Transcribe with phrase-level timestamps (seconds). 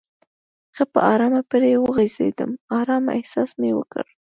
[0.75, 4.05] ښه په آرامه پرې وغځېدم، آرامه احساس مې وکړ.